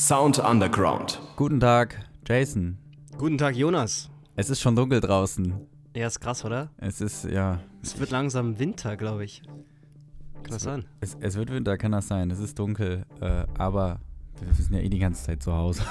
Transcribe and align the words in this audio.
Sound 0.00 0.38
Underground. 0.38 1.20
Guten 1.36 1.60
Tag, 1.60 2.06
Jason. 2.26 2.78
Guten 3.18 3.36
Tag, 3.36 3.54
Jonas. 3.54 4.08
Es 4.34 4.48
ist 4.48 4.62
schon 4.62 4.74
dunkel 4.74 4.98
draußen. 4.98 5.52
Ja, 5.94 6.06
ist 6.06 6.20
krass, 6.20 6.42
oder? 6.42 6.70
Es 6.78 7.02
ist, 7.02 7.24
ja. 7.24 7.60
Es 7.82 8.00
wird 8.00 8.10
langsam 8.10 8.58
Winter, 8.58 8.96
glaube 8.96 9.26
ich. 9.26 9.42
Kann 10.42 10.52
das 10.52 10.62
sein? 10.62 10.86
Es, 11.00 11.18
es 11.20 11.36
wird 11.36 11.52
Winter, 11.52 11.76
kann 11.76 11.92
das 11.92 12.08
sein. 12.08 12.30
Es 12.30 12.38
ist 12.38 12.58
dunkel, 12.58 13.04
äh, 13.20 13.44
aber 13.58 14.00
wir 14.40 14.54
sind 14.54 14.74
ja 14.74 14.80
eh 14.80 14.88
die 14.88 14.98
ganze 14.98 15.22
Zeit 15.22 15.42
zu 15.42 15.52
Hause. 15.52 15.82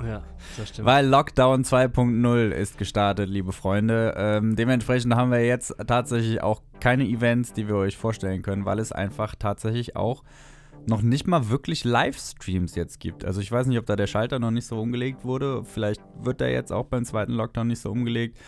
Ja, 0.00 0.22
das 0.58 0.68
stimmt. 0.68 0.86
Weil 0.86 1.06
Lockdown 1.06 1.64
2.0 1.64 2.50
ist 2.50 2.76
gestartet, 2.76 3.30
liebe 3.30 3.52
Freunde. 3.52 4.14
Ähm, 4.16 4.54
dementsprechend 4.54 5.16
haben 5.16 5.30
wir 5.32 5.44
jetzt 5.44 5.74
tatsächlich 5.86 6.42
auch 6.42 6.62
keine 6.80 7.04
Events, 7.04 7.54
die 7.54 7.66
wir 7.66 7.76
euch 7.76 7.96
vorstellen 7.96 8.42
können, 8.42 8.64
weil 8.66 8.78
es 8.78 8.92
einfach 8.92 9.34
tatsächlich 9.34 9.96
auch 9.96 10.22
noch 10.88 11.02
nicht 11.02 11.26
mal 11.26 11.48
wirklich 11.48 11.84
Livestreams 11.84 12.74
jetzt 12.74 13.00
gibt. 13.00 13.24
Also 13.24 13.40
ich 13.40 13.50
weiß 13.50 13.66
nicht, 13.66 13.78
ob 13.78 13.86
da 13.86 13.96
der 13.96 14.06
Schalter 14.06 14.38
noch 14.38 14.50
nicht 14.50 14.66
so 14.66 14.80
umgelegt 14.80 15.24
wurde. 15.24 15.64
Vielleicht 15.64 16.00
wird 16.20 16.40
der 16.40 16.50
jetzt 16.52 16.72
auch 16.72 16.86
beim 16.86 17.04
zweiten 17.04 17.32
Lockdown 17.32 17.66
nicht 17.66 17.80
so 17.80 17.90
umgelegt, 17.90 18.38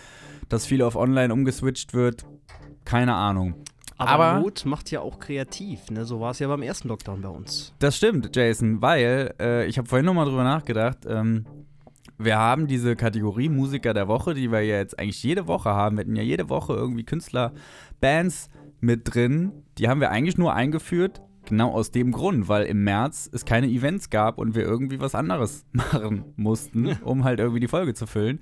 dass 0.48 0.66
viel 0.66 0.82
auf 0.82 0.96
Online 0.96 1.32
umgeswitcht 1.32 1.94
wird. 1.94 2.24
Keine 2.84 3.14
Ahnung. 3.14 3.54
Aber, 3.98 4.24
aber- 4.26 4.40
Not 4.40 4.64
macht 4.64 4.90
ja 4.90 5.00
auch 5.00 5.18
kreativ, 5.18 5.90
ne? 5.90 6.04
So 6.04 6.20
war 6.20 6.30
es 6.30 6.38
ja 6.38 6.46
beim 6.46 6.62
ersten 6.62 6.86
Lockdown 6.88 7.20
bei 7.20 7.28
uns. 7.28 7.74
Das 7.80 7.96
stimmt, 7.96 8.34
Jason, 8.34 8.80
weil 8.80 9.34
äh, 9.40 9.66
ich 9.66 9.76
habe 9.76 9.88
vorhin 9.88 10.06
nochmal 10.06 10.26
drüber 10.26 10.44
nachgedacht. 10.44 10.98
Ähm, 11.08 11.44
wir 12.16 12.38
haben 12.38 12.66
diese 12.68 12.94
Kategorie 12.96 13.48
Musiker 13.48 13.94
der 13.94 14.06
Woche, 14.08 14.34
die 14.34 14.50
wir 14.52 14.60
ja 14.60 14.76
jetzt 14.76 14.98
eigentlich 14.98 15.22
jede 15.22 15.46
Woche 15.48 15.70
haben. 15.70 15.96
Wir 15.96 16.00
hatten 16.02 16.16
ja 16.16 16.22
jede 16.22 16.48
Woche 16.48 16.74
irgendwie 16.74 17.04
Künstler, 17.04 17.52
Bands 18.00 18.48
mit 18.80 19.12
drin. 19.14 19.52
Die 19.78 19.88
haben 19.88 20.00
wir 20.00 20.10
eigentlich 20.10 20.38
nur 20.38 20.52
eingeführt, 20.54 21.20
genau 21.48 21.72
aus 21.72 21.90
dem 21.90 22.12
Grund, 22.12 22.48
weil 22.48 22.64
im 22.66 22.84
März 22.84 23.28
es 23.32 23.44
keine 23.44 23.66
Events 23.68 24.10
gab 24.10 24.38
und 24.38 24.54
wir 24.54 24.62
irgendwie 24.62 25.00
was 25.00 25.14
anderes 25.14 25.66
machen 25.72 26.24
mussten, 26.36 26.92
um 27.04 27.24
halt 27.24 27.40
irgendwie 27.40 27.60
die 27.60 27.68
Folge 27.68 27.94
zu 27.94 28.06
füllen. 28.06 28.40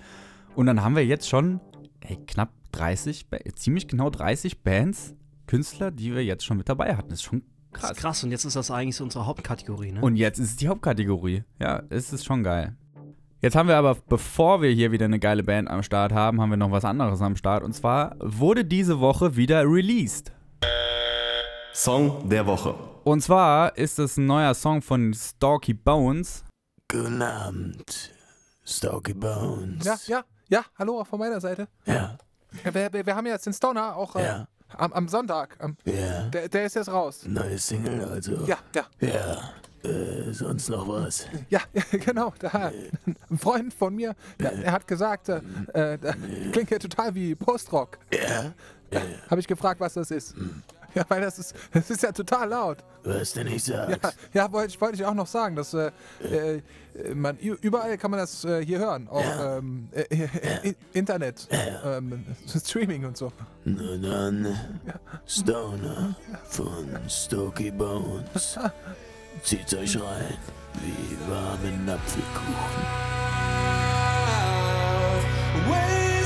Und 0.54 0.66
dann 0.66 0.82
haben 0.82 0.96
wir 0.96 1.04
jetzt 1.04 1.28
schon 1.28 1.60
ey, 2.00 2.16
knapp 2.26 2.50
30, 2.72 3.28
Ba- 3.30 3.38
ziemlich 3.54 3.88
genau 3.88 4.10
30 4.10 4.62
Bands, 4.62 5.14
Künstler, 5.46 5.90
die 5.90 6.14
wir 6.14 6.24
jetzt 6.24 6.44
schon 6.44 6.56
mit 6.56 6.68
dabei 6.68 6.96
hatten. 6.96 7.08
Das 7.10 7.20
ist 7.20 7.24
schon 7.24 7.42
krass. 7.72 7.92
ist 7.92 7.96
krass. 7.98 8.24
Und 8.24 8.30
jetzt 8.30 8.44
ist 8.44 8.56
das 8.56 8.70
eigentlich 8.70 8.96
so 8.96 9.04
unsere 9.04 9.26
Hauptkategorie, 9.26 9.92
ne? 9.92 10.00
Und 10.00 10.16
jetzt 10.16 10.38
ist 10.38 10.50
es 10.50 10.56
die 10.56 10.68
Hauptkategorie. 10.68 11.44
Ja, 11.60 11.82
es 11.88 12.12
ist 12.12 12.24
schon 12.24 12.42
geil. 12.42 12.76
Jetzt 13.42 13.54
haben 13.54 13.68
wir 13.68 13.76
aber, 13.76 13.96
bevor 14.08 14.62
wir 14.62 14.70
hier 14.70 14.92
wieder 14.92 15.04
eine 15.04 15.18
geile 15.18 15.44
Band 15.44 15.68
am 15.70 15.82
Start 15.82 16.12
haben, 16.12 16.40
haben 16.40 16.50
wir 16.50 16.56
noch 16.56 16.70
was 16.70 16.84
anderes 16.86 17.20
am 17.20 17.36
Start. 17.36 17.62
Und 17.62 17.74
zwar 17.74 18.16
wurde 18.18 18.64
diese 18.64 18.98
Woche 18.98 19.36
wieder 19.36 19.62
released. 19.64 20.32
Song 21.80 22.26
der 22.26 22.46
Woche. 22.46 22.74
Und 23.04 23.20
zwar 23.20 23.76
ist 23.76 23.98
es 23.98 24.16
ein 24.16 24.24
neuer 24.24 24.54
Song 24.54 24.80
von 24.80 25.12
Stalky 25.12 25.74
Bones. 25.74 26.42
Guten 26.90 27.20
Abend, 27.20 28.14
Stalky 28.64 29.12
Bones. 29.12 29.84
Ja, 29.84 29.96
ja, 30.06 30.24
ja, 30.48 30.64
hallo 30.78 31.00
auch 31.02 31.06
von 31.06 31.18
meiner 31.18 31.38
Seite. 31.38 31.68
Ja, 31.84 32.16
Wir, 32.64 32.90
wir, 32.94 33.04
wir 33.04 33.14
haben 33.14 33.26
jetzt 33.26 33.44
den 33.44 33.52
Stoner 33.52 33.94
auch 33.94 34.16
äh, 34.16 34.24
Ja. 34.24 34.48
am, 34.74 34.90
am 34.94 35.06
Sonntag. 35.06 35.54
Am, 35.58 35.76
ja. 35.84 36.22
der, 36.30 36.48
der 36.48 36.64
ist 36.64 36.76
jetzt 36.76 36.88
raus. 36.88 37.24
Neue 37.26 37.58
Single, 37.58 38.02
also. 38.08 38.36
Ja, 38.46 38.56
ja, 38.74 38.86
Ja. 39.00 39.50
Äh, 39.86 40.32
sonst 40.32 40.70
noch 40.70 40.88
was? 40.88 41.26
ja, 41.50 41.60
genau. 41.92 42.32
Da, 42.38 42.72
ein 43.30 43.38
Freund 43.38 43.74
von 43.74 43.94
mir, 43.94 44.16
der, 44.40 44.52
er 44.64 44.72
hat 44.72 44.86
gesagt, 44.86 45.28
äh, 45.28 45.42
äh, 45.74 45.98
klingt 46.52 46.70
ja 46.70 46.78
total 46.78 47.14
wie 47.14 47.34
Postrock. 47.34 47.98
Ja. 48.10 48.54
Habe 49.28 49.40
ich 49.40 49.46
gefragt, 49.46 49.80
was 49.80 49.94
das 49.94 50.10
ist. 50.10 50.34
Ja, 50.96 51.04
weil 51.08 51.20
das 51.20 51.38
ist, 51.38 51.54
das 51.72 51.90
ist 51.90 52.02
ja 52.02 52.10
total 52.10 52.48
laut. 52.48 52.78
Was 53.04 53.34
du 53.34 53.44
nicht 53.44 53.68
Ja, 53.68 53.86
sagst. 53.88 54.16
ja 54.32 54.50
wollte 54.50 54.68
ich, 54.68 54.80
wollte 54.80 54.94
ich 54.96 55.04
auch 55.04 55.12
noch 55.14 55.26
sagen, 55.26 55.54
dass 55.54 55.74
äh, 55.74 55.90
äh, 56.22 56.62
man, 57.14 57.36
überall 57.38 57.98
kann 57.98 58.10
man 58.10 58.18
das 58.20 58.44
äh, 58.46 58.64
hier 58.64 58.78
hören. 58.78 59.06
Auch 59.08 59.20
Ja. 59.20 59.58
ähm, 59.58 59.88
äh, 59.92 60.00
äh, 60.14 60.70
I- 60.70 60.76
Internet, 60.94 61.46
ähm, 61.84 62.24
Streaming 62.48 63.04
und 63.04 63.16
so. 63.18 63.30
Nur 63.66 63.98
dann, 63.98 64.58
Stoner 65.26 66.16
von 66.48 66.88
Stalky 67.08 67.70
Bones. 67.70 68.58
Zieht's 69.42 69.74
euch 69.74 69.96
rein 70.00 70.34
wie 70.82 71.30
warmen 71.30 71.88
Apfelkuchen. 71.90 72.86
Ways 75.68 76.16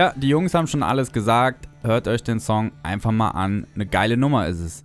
Ja, 0.00 0.14
die 0.16 0.28
Jungs 0.30 0.54
haben 0.54 0.66
schon 0.66 0.82
alles 0.82 1.12
gesagt. 1.12 1.68
Hört 1.82 2.08
euch 2.08 2.22
den 2.22 2.40
Song 2.40 2.72
einfach 2.82 3.10
mal 3.10 3.32
an. 3.32 3.66
Eine 3.74 3.84
geile 3.84 4.16
Nummer 4.16 4.46
ist 4.48 4.60
es. 4.60 4.84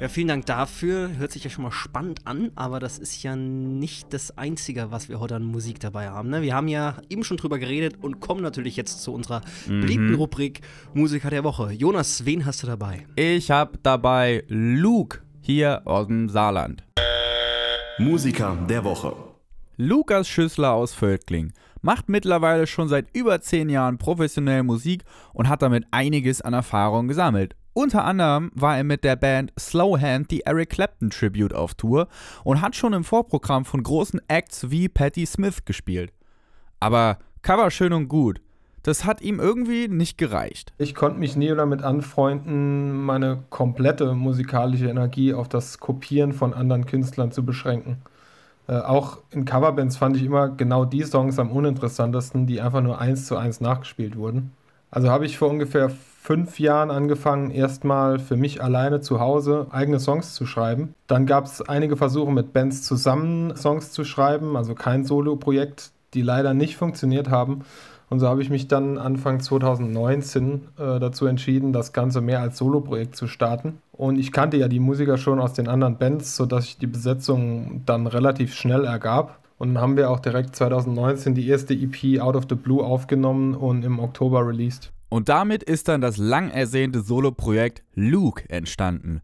Ja, 0.00 0.08
vielen 0.08 0.26
Dank 0.26 0.46
dafür. 0.46 1.10
Hört 1.16 1.30
sich 1.30 1.44
ja 1.44 1.50
schon 1.50 1.62
mal 1.62 1.70
spannend 1.70 2.26
an, 2.26 2.50
aber 2.56 2.80
das 2.80 2.98
ist 2.98 3.22
ja 3.22 3.36
nicht 3.36 4.12
das 4.12 4.36
Einzige, 4.36 4.90
was 4.90 5.08
wir 5.08 5.20
heute 5.20 5.36
an 5.36 5.44
Musik 5.44 5.78
dabei 5.78 6.08
haben. 6.10 6.28
Ne? 6.28 6.42
Wir 6.42 6.56
haben 6.56 6.66
ja 6.66 6.96
eben 7.08 7.22
schon 7.22 7.36
drüber 7.36 7.60
geredet 7.60 7.98
und 8.02 8.18
kommen 8.18 8.42
natürlich 8.42 8.74
jetzt 8.74 9.00
zu 9.00 9.14
unserer 9.14 9.42
beliebten 9.68 10.16
Rubrik 10.16 10.62
Musiker 10.92 11.30
der 11.30 11.44
Woche. 11.44 11.70
Jonas, 11.70 12.24
wen 12.24 12.46
hast 12.46 12.64
du 12.64 12.66
dabei? 12.66 13.06
Ich 13.14 13.52
habe 13.52 13.78
dabei 13.80 14.42
Luke 14.48 15.20
hier 15.40 15.82
aus 15.84 16.08
dem 16.08 16.28
Saarland. 16.28 16.82
Musiker 17.98 18.58
der 18.68 18.82
Woche. 18.82 19.14
Lukas 19.76 20.26
Schüssler 20.26 20.72
aus 20.72 20.92
Völkling 20.92 21.52
macht 21.82 22.08
mittlerweile 22.08 22.66
schon 22.66 22.88
seit 22.88 23.06
über 23.14 23.40
10 23.40 23.68
Jahren 23.68 23.98
professionell 23.98 24.62
Musik 24.62 25.04
und 25.32 25.48
hat 25.48 25.62
damit 25.62 25.84
einiges 25.90 26.40
an 26.40 26.52
Erfahrung 26.54 27.08
gesammelt. 27.08 27.54
Unter 27.72 28.04
anderem 28.04 28.50
war 28.54 28.76
er 28.76 28.84
mit 28.84 29.04
der 29.04 29.14
Band 29.14 29.52
Slowhand 29.58 30.30
die 30.32 30.40
Eric 30.40 30.70
Clapton 30.70 31.10
Tribute 31.10 31.54
auf 31.54 31.74
Tour 31.74 32.08
und 32.42 32.60
hat 32.60 32.74
schon 32.74 32.92
im 32.92 33.04
Vorprogramm 33.04 33.64
von 33.64 33.82
großen 33.82 34.20
Acts 34.26 34.70
wie 34.70 34.88
Patti 34.88 35.24
Smith 35.26 35.64
gespielt. 35.64 36.12
Aber 36.80 37.18
Cover 37.42 37.70
schön 37.70 37.92
und 37.92 38.08
gut. 38.08 38.40
Das 38.82 39.04
hat 39.04 39.20
ihm 39.20 39.38
irgendwie 39.38 39.86
nicht 39.86 40.18
gereicht. 40.18 40.72
Ich 40.78 40.94
konnte 40.94 41.18
mich 41.18 41.36
nie 41.36 41.48
damit 41.48 41.82
anfreunden, 41.82 43.00
meine 43.04 43.44
komplette 43.50 44.14
musikalische 44.14 44.88
Energie 44.88 45.34
auf 45.34 45.48
das 45.48 45.78
Kopieren 45.78 46.32
von 46.32 46.54
anderen 46.54 46.86
Künstlern 46.86 47.30
zu 47.30 47.44
beschränken. 47.44 48.02
Äh, 48.68 48.78
auch 48.80 49.18
in 49.30 49.44
Coverbands 49.44 49.96
fand 49.96 50.16
ich 50.16 50.24
immer 50.24 50.48
genau 50.48 50.84
die 50.84 51.02
Songs 51.02 51.38
am 51.38 51.50
uninteressantesten, 51.50 52.46
die 52.46 52.60
einfach 52.60 52.82
nur 52.82 53.00
eins 53.00 53.26
zu 53.26 53.36
eins 53.36 53.60
nachgespielt 53.60 54.16
wurden. 54.16 54.52
Also 54.90 55.10
habe 55.10 55.26
ich 55.26 55.36
vor 55.36 55.50
ungefähr 55.50 55.90
fünf 55.90 56.60
Jahren 56.60 56.90
angefangen, 56.90 57.50
erstmal 57.50 58.18
für 58.18 58.36
mich 58.36 58.62
alleine 58.62 59.00
zu 59.00 59.20
Hause 59.20 59.66
eigene 59.70 59.98
Songs 59.98 60.34
zu 60.34 60.46
schreiben. 60.46 60.94
Dann 61.06 61.26
gab 61.26 61.46
es 61.46 61.62
einige 61.62 61.96
Versuche 61.96 62.32
mit 62.32 62.52
Bands 62.52 62.82
zusammen 62.82 63.56
Songs 63.56 63.92
zu 63.92 64.04
schreiben, 64.04 64.56
also 64.56 64.74
kein 64.74 65.04
Solo-Projekt, 65.04 65.90
die 66.14 66.22
leider 66.22 66.54
nicht 66.54 66.76
funktioniert 66.76 67.30
haben. 67.30 67.64
Und 68.10 68.20
so 68.20 68.28
habe 68.28 68.40
ich 68.40 68.48
mich 68.48 68.68
dann 68.68 68.96
Anfang 68.96 69.40
2019 69.40 70.68
äh, 70.78 70.98
dazu 70.98 71.26
entschieden, 71.26 71.72
das 71.72 71.92
Ganze 71.92 72.20
mehr 72.20 72.40
als 72.40 72.56
Soloprojekt 72.56 73.14
zu 73.16 73.26
starten. 73.26 73.78
Und 73.92 74.18
ich 74.18 74.32
kannte 74.32 74.56
ja 74.56 74.68
die 74.68 74.80
Musiker 74.80 75.18
schon 75.18 75.40
aus 75.40 75.52
den 75.52 75.68
anderen 75.68 75.98
Bands, 75.98 76.34
sodass 76.36 76.64
sich 76.64 76.78
die 76.78 76.86
Besetzung 76.86 77.82
dann 77.84 78.06
relativ 78.06 78.54
schnell 78.54 78.84
ergab. 78.84 79.40
Und 79.58 79.74
dann 79.74 79.82
haben 79.82 79.96
wir 79.96 80.10
auch 80.10 80.20
direkt 80.20 80.56
2019 80.56 81.34
die 81.34 81.46
erste 81.48 81.74
EP 81.74 82.20
Out 82.20 82.36
of 82.36 82.44
the 82.48 82.54
Blue 82.54 82.82
aufgenommen 82.82 83.54
und 83.54 83.84
im 83.84 83.98
Oktober 83.98 84.46
released. 84.46 84.90
Und 85.10 85.28
damit 85.28 85.62
ist 85.62 85.88
dann 85.88 86.00
das 86.00 86.16
lang 86.16 86.50
ersehnte 86.50 87.00
Solo-Projekt 87.00 87.82
Luke 87.94 88.48
entstanden. 88.48 89.20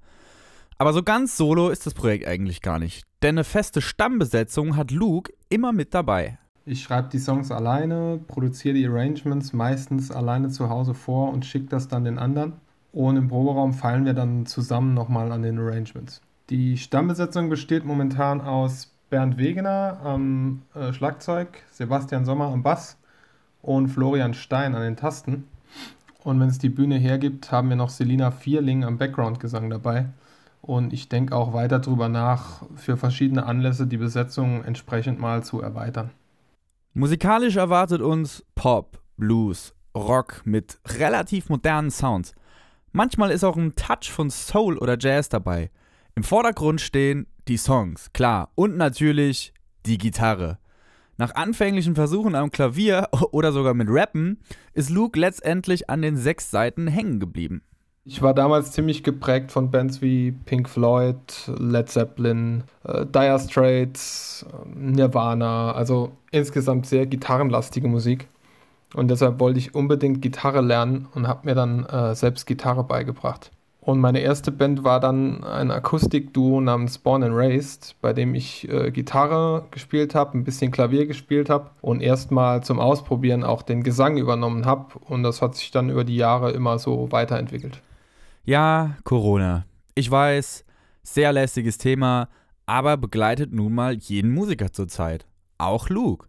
Aber 0.77 0.93
so 0.93 1.03
ganz 1.03 1.37
solo 1.37 1.69
ist 1.69 1.87
das 1.87 1.95
Projekt 1.95 2.27
eigentlich 2.27 2.61
gar 2.61 2.79
nicht, 2.79 3.05
denn 3.23 3.37
eine 3.37 3.45
feste 3.45 3.81
Stammbesetzung 3.81 4.77
hat 4.77 4.91
Luke 4.91 5.33
immer 5.49 5.73
mit 5.73 5.95
dabei. 5.95 6.39
Ich 6.67 6.83
schreibe 6.83 7.09
die 7.11 7.19
Songs 7.19 7.51
alleine, 7.51 8.19
produziere 8.27 8.75
die 8.75 8.87
Arrangements 8.87 9.53
meistens 9.53 10.11
alleine 10.11 10.49
zu 10.49 10.71
Hause 10.71 10.95
vor 10.95 11.31
und 11.31 11.45
schicke 11.45 11.67
das 11.67 11.89
dann 11.89 12.05
den 12.05 12.19
anderen. 12.19 12.55
Und 12.91 13.17
im 13.17 13.29
Proberaum 13.29 13.75
feilen 13.75 14.07
wir 14.07 14.15
dann 14.15 14.47
zusammen 14.47 14.95
nochmal 14.95 15.31
an 15.31 15.43
den 15.43 15.59
Arrangements. 15.59 16.23
Die 16.49 16.79
Stammbesetzung 16.79 17.51
besteht 17.51 17.85
momentan 17.85 18.41
aus 18.41 18.95
Bernd 19.11 19.37
Wegener 19.37 20.01
am 20.03 20.63
äh, 20.75 20.93
Schlagzeug, 20.95 21.49
Sebastian 21.71 22.25
Sommer 22.25 22.47
am 22.47 22.63
Bass 22.63 22.97
und 23.61 23.89
Florian 23.89 24.33
Stein 24.33 24.75
an 24.75 24.83
den 24.83 24.97
Tasten. 24.97 25.45
Und 26.23 26.41
wenn 26.41 26.49
es 26.49 26.59
die 26.59 26.71
Bühne 26.71 26.97
hergibt, 26.97 27.53
haben 27.53 27.69
wir 27.69 27.77
noch 27.77 27.91
Selina 27.91 28.31
Vierling 28.31 28.85
am 28.85 28.97
Background-Gesang 28.97 29.69
dabei. 29.69 30.07
Und 30.63 30.95
ich 30.95 31.11
denke 31.11 31.37
auch 31.37 31.53
weiter 31.53 31.79
darüber 31.79 32.09
nach, 32.09 32.63
für 32.75 32.97
verschiedene 32.97 33.45
Anlässe 33.45 33.87
die 33.87 33.99
Besetzung 33.99 34.65
entsprechend 34.65 35.21
mal 35.21 35.45
zu 35.45 35.61
erweitern. 35.61 36.11
Musikalisch 36.97 37.57
erwartet 37.57 38.01
uns 38.01 38.45
Pop, 38.55 39.03
Blues, 39.17 39.75
Rock 39.97 40.43
mit 40.45 40.79
relativ 40.87 41.49
modernen 41.49 41.91
Sounds. 41.91 42.37
Manchmal 42.93 43.33
ist 43.33 43.43
auch 43.43 43.57
ein 43.57 43.75
Touch 43.75 44.13
von 44.13 44.31
Soul 44.31 44.79
oder 44.79 44.97
Jazz 44.97 45.29
dabei. 45.29 45.73
Im 46.15 46.23
Vordergrund 46.23 46.81
stehen 46.81 47.27
die 47.49 47.57
Songs, 47.57 48.13
klar, 48.13 48.53
und 48.55 48.77
natürlich 48.77 49.53
die 49.87 49.99
Gitarre. 49.99 50.59
Nach 51.17 51.35
anfänglichen 51.35 51.97
Versuchen 51.97 52.37
am 52.37 52.53
Klavier 52.53 53.09
oder 53.33 53.51
sogar 53.51 53.75
mit 53.75 53.89
Rappen 53.91 54.39
ist 54.73 54.89
Luke 54.89 55.19
letztendlich 55.19 55.91
an 55.91 56.01
den 56.01 56.17
sechs 56.17 56.53
Seiten 56.53 56.87
hängen 56.87 57.19
geblieben. 57.19 57.63
Ich 58.07 58.21
war 58.21 58.35
damals 58.35 58.73
ziemlich 58.73 59.03
geprägt 59.03 59.51
von 59.51 59.71
Bands 59.71 60.03
wie 60.03 60.31
Pink 60.33 60.69
Floyd, 60.69 61.17
Led 61.59 61.89
Zeppelin, 61.89 62.65
äh, 62.85 63.07
Dire 63.07 63.39
Straits, 63.39 64.45
äh, 64.47 64.79
Nirvana, 64.79 65.73
also 65.73 66.13
insgesamt 66.31 66.85
sehr 66.85 67.07
gitarrenlastige 67.07 67.89
Musik. 67.89 68.29
Und 68.95 69.09
deshalb 69.11 69.41
wollte 69.41 69.59
ich 69.59 69.75
unbedingt 69.75 70.21
Gitarre 70.21 70.61
lernen 70.61 71.09
und 71.15 71.27
habe 71.27 71.47
mir 71.47 71.55
dann 71.55 71.87
äh, 71.87 72.15
selbst 72.15 72.47
Gitarre 72.47 72.85
beigebracht. 72.85 73.51
Und 73.81 74.01
meine 74.01 74.21
erste 74.21 74.53
Band 74.53 74.85
war 74.85 75.01
dann 75.01 75.43
ein 75.43 75.71
Akustikduo 75.71 76.61
namens 76.61 76.99
Born 76.99 77.23
and 77.23 77.35
Raised, 77.35 77.97
bei 78.03 78.13
dem 78.13 78.35
ich 78.35 78.69
äh, 78.69 78.91
Gitarre 78.91 79.65
gespielt 79.71 80.15
habe, 80.15 80.37
ein 80.37 80.45
bisschen 80.45 80.73
Klavier 80.73 81.07
gespielt 81.07 81.49
habe 81.49 81.71
und 81.81 82.03
erstmal 82.03 82.63
zum 82.63 82.81
Ausprobieren 82.81 83.45
auch 83.45 83.63
den 83.63 83.83
Gesang 83.83 84.19
übernommen 84.19 84.67
habe. 84.67 84.89
Und 85.09 85.23
das 85.23 85.41
hat 85.41 85.55
sich 85.55 85.71
dann 85.71 85.89
über 85.89 86.05
die 86.05 86.17
Jahre 86.17 86.53
immer 86.53 86.79
so 86.79 87.11
weiterentwickelt. 87.11 87.81
Ja, 88.47 88.97
Corona. 89.05 89.65
Ich 89.95 90.11
weiß, 90.11 90.67
sehr 91.03 91.33
lästiges 91.33 91.79
Thema, 91.79 92.29
aber 92.67 92.99
begleitet 92.99 93.55
nun 93.55 93.75
mal 93.75 93.95
jeden 93.95 94.35
Musiker 94.35 94.71
zurzeit. 94.71 95.25
Auch 95.57 95.89
Luke. 95.89 96.29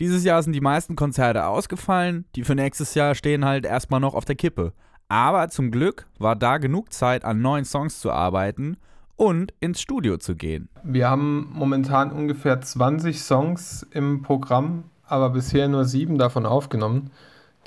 Dieses 0.00 0.24
Jahr 0.24 0.42
sind 0.42 0.54
die 0.54 0.62
meisten 0.62 0.96
Konzerte 0.96 1.44
ausgefallen, 1.44 2.24
die 2.36 2.44
für 2.44 2.54
nächstes 2.54 2.94
Jahr 2.94 3.14
stehen 3.14 3.44
halt 3.44 3.66
erstmal 3.66 4.00
noch 4.00 4.14
auf 4.14 4.24
der 4.24 4.34
Kippe. 4.34 4.72
Aber 5.08 5.50
zum 5.50 5.70
Glück 5.70 6.06
war 6.18 6.36
da 6.36 6.56
genug 6.56 6.90
Zeit, 6.90 7.22
an 7.22 7.42
neuen 7.42 7.66
Songs 7.66 8.00
zu 8.00 8.10
arbeiten 8.10 8.78
und 9.16 9.52
ins 9.60 9.82
Studio 9.82 10.16
zu 10.16 10.36
gehen. 10.36 10.70
Wir 10.82 11.10
haben 11.10 11.50
momentan 11.52 12.12
ungefähr 12.12 12.62
20 12.62 13.20
Songs 13.20 13.86
im 13.90 14.22
Programm, 14.22 14.84
aber 15.04 15.28
bisher 15.28 15.68
nur 15.68 15.84
sieben 15.84 16.16
davon 16.16 16.46
aufgenommen. 16.46 17.10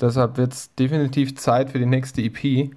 Deshalb 0.00 0.38
wird 0.38 0.54
es 0.54 0.74
definitiv 0.74 1.36
Zeit 1.36 1.70
für 1.70 1.78
die 1.78 1.86
nächste 1.86 2.20
EP. 2.20 2.74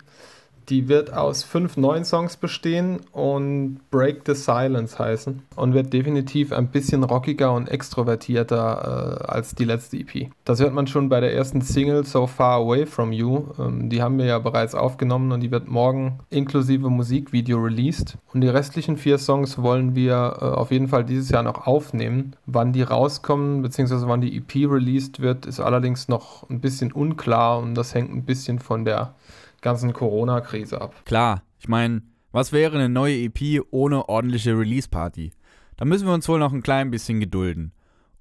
Die 0.69 0.87
wird 0.87 1.11
aus 1.13 1.43
fünf 1.43 1.77
neuen 1.77 2.05
Songs 2.05 2.37
bestehen 2.37 2.99
und 3.11 3.79
Break 3.89 4.21
the 4.27 4.35
Silence 4.35 4.99
heißen 4.99 5.41
und 5.55 5.73
wird 5.73 5.91
definitiv 5.91 6.51
ein 6.51 6.67
bisschen 6.67 7.03
rockiger 7.03 7.53
und 7.53 7.67
extrovertierter 7.67 9.23
äh, 9.25 9.31
als 9.31 9.55
die 9.55 9.65
letzte 9.65 9.97
EP. 9.97 10.29
Das 10.45 10.59
hört 10.59 10.73
man 10.73 10.85
schon 10.85 11.09
bei 11.09 11.21
der 11.21 11.33
ersten 11.33 11.61
Single 11.61 12.05
So 12.05 12.27
Far 12.27 12.59
Away 12.59 12.85
From 12.85 13.11
You. 13.11 13.47
Ähm, 13.57 13.89
die 13.89 14.03
haben 14.03 14.19
wir 14.19 14.25
ja 14.25 14.37
bereits 14.37 14.75
aufgenommen 14.75 15.31
und 15.31 15.39
die 15.39 15.49
wird 15.49 15.67
morgen 15.67 16.19
inklusive 16.29 16.89
Musikvideo 16.89 17.57
released. 17.57 18.19
Und 18.31 18.41
die 18.41 18.47
restlichen 18.47 18.97
vier 18.97 19.17
Songs 19.17 19.59
wollen 19.59 19.95
wir 19.95 20.37
äh, 20.39 20.45
auf 20.45 20.69
jeden 20.69 20.87
Fall 20.87 21.03
dieses 21.03 21.29
Jahr 21.29 21.41
noch 21.41 21.65
aufnehmen. 21.65 22.35
Wann 22.45 22.73
die 22.73 22.83
rauskommen 22.83 23.63
bzw. 23.63 24.01
wann 24.01 24.21
die 24.21 24.37
EP 24.37 24.69
released 24.69 25.19
wird, 25.19 25.47
ist 25.47 25.59
allerdings 25.59 26.07
noch 26.07 26.47
ein 26.47 26.61
bisschen 26.61 26.91
unklar 26.91 27.57
und 27.57 27.73
das 27.73 27.95
hängt 27.95 28.11
ein 28.11 28.25
bisschen 28.25 28.59
von 28.59 28.85
der 28.85 29.15
ganzen 29.61 29.93
Corona-Krise 29.93 30.81
ab. 30.81 30.93
Klar, 31.05 31.43
ich 31.59 31.67
meine, 31.67 32.01
was 32.31 32.51
wäre 32.51 32.75
eine 32.75 32.89
neue 32.89 33.15
EP 33.15 33.61
ohne 33.71 34.07
ordentliche 34.07 34.57
Release-Party? 34.57 35.31
Da 35.77 35.85
müssen 35.85 36.07
wir 36.07 36.13
uns 36.13 36.27
wohl 36.27 36.39
noch 36.39 36.53
ein 36.53 36.63
klein 36.63 36.91
bisschen 36.91 37.19
gedulden. 37.19 37.71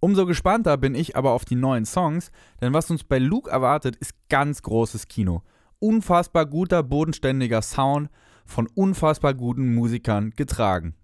Umso 0.01 0.27
gespannter 0.27 0.77
bin 0.77 0.95
ich 0.95 1.17
aber 1.17 1.33
auf 1.33 1.45
die 1.45 1.57
neuen 1.57 1.85
Songs, 1.85 2.31
denn 2.61 2.73
was 2.73 2.91
uns 2.91 3.03
bei 3.03 3.19
Luke 3.19 3.51
erwartet, 3.51 3.97
ist 3.97 4.15
ganz 4.29 4.63
großes 4.63 5.09
Kino. 5.09 5.43
Unfassbar 5.81 6.47
guter, 6.47 6.83
bodenständiger 6.83 7.63
Sound, 7.63 8.09
von 8.47 8.69
unfassbar 8.75 9.35
guten 9.35 9.75
Musikern 9.75 10.31
getragen. 10.37 10.95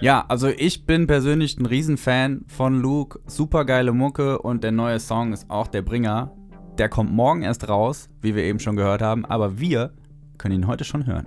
Ja, 0.00 0.24
also 0.28 0.48
ich 0.48 0.86
bin 0.86 1.06
persönlich 1.06 1.58
ein 1.58 1.66
Riesenfan 1.66 2.44
von 2.46 2.80
Luke, 2.80 3.20
super 3.26 3.64
geile 3.64 3.92
Mucke 3.92 4.38
und 4.38 4.64
der 4.64 4.72
neue 4.72 5.00
Song 5.00 5.32
ist 5.32 5.50
auch 5.50 5.66
der 5.66 5.82
Bringer. 5.82 6.34
Der 6.80 6.88
kommt 6.88 7.12
morgen 7.12 7.42
erst 7.42 7.68
raus, 7.68 8.08
wie 8.22 8.34
wir 8.34 8.42
eben 8.42 8.58
schon 8.58 8.74
gehört 8.74 9.02
haben, 9.02 9.26
aber 9.26 9.58
wir 9.60 9.92
können 10.38 10.54
ihn 10.54 10.66
heute 10.66 10.84
schon 10.84 11.04
hören. 11.04 11.26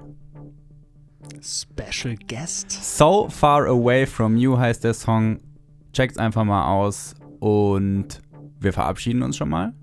Special 1.44 2.16
Guest. 2.28 2.72
So 2.72 3.30
Far 3.30 3.68
Away 3.68 4.08
From 4.08 4.36
You 4.36 4.58
heißt 4.58 4.84
der 4.84 4.96
Song. 4.96 5.42
Checkt's 5.94 6.18
einfach 6.18 6.44
mal 6.44 6.66
aus 6.66 7.14
und 7.40 8.20
wir 8.60 8.74
verabschieden 8.74 9.22
uns 9.22 9.38
schon 9.38 9.50
mal. 9.50 9.74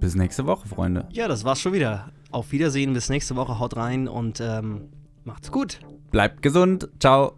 Bis 0.00 0.14
nächste 0.14 0.46
Woche, 0.46 0.66
Freunde. 0.66 1.06
Ja, 1.12 1.28
das 1.28 1.44
war's 1.44 1.60
schon 1.60 1.74
wieder. 1.74 2.10
Auf 2.30 2.50
Wiedersehen, 2.52 2.94
bis 2.94 3.10
nächste 3.10 3.36
Woche. 3.36 3.58
Haut 3.58 3.76
rein 3.76 4.08
und 4.08 4.40
ähm, 4.40 4.88
macht's 5.24 5.52
gut. 5.52 5.80
Bleibt 6.12 6.40
gesund. 6.40 6.88
Ciao. 6.98 7.34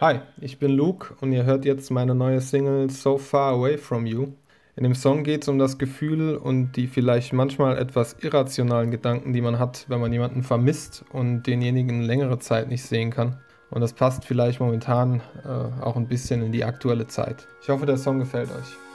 Hi, 0.00 0.20
ich 0.40 0.60
bin 0.60 0.76
Luke 0.76 1.16
und 1.20 1.32
ihr 1.32 1.42
hört 1.42 1.64
jetzt 1.64 1.90
meine 1.90 2.14
neue 2.14 2.40
Single 2.40 2.88
So 2.88 3.18
Far 3.18 3.54
Away 3.54 3.78
From 3.78 4.06
You. 4.06 4.28
In 4.76 4.84
dem 4.84 4.94
Song 4.94 5.24
geht 5.24 5.42
es 5.42 5.48
um 5.48 5.58
das 5.58 5.76
Gefühl 5.76 6.36
und 6.36 6.76
die 6.76 6.86
vielleicht 6.86 7.32
manchmal 7.32 7.76
etwas 7.78 8.14
irrationalen 8.20 8.92
Gedanken, 8.92 9.32
die 9.32 9.40
man 9.40 9.58
hat, 9.58 9.86
wenn 9.88 10.00
man 10.00 10.12
jemanden 10.12 10.44
vermisst 10.44 11.04
und 11.10 11.48
denjenigen 11.48 12.02
längere 12.02 12.38
Zeit 12.38 12.68
nicht 12.68 12.84
sehen 12.84 13.10
kann. 13.10 13.40
Und 13.70 13.80
das 13.80 13.92
passt 13.92 14.24
vielleicht 14.24 14.60
momentan 14.60 15.20
äh, 15.44 15.82
auch 15.82 15.96
ein 15.96 16.06
bisschen 16.06 16.44
in 16.44 16.52
die 16.52 16.62
aktuelle 16.62 17.08
Zeit. 17.08 17.48
Ich 17.60 17.68
hoffe, 17.68 17.84
der 17.84 17.96
Song 17.96 18.20
gefällt 18.20 18.50
euch. 18.52 18.87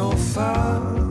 so 0.00 0.16
far. 0.16 1.09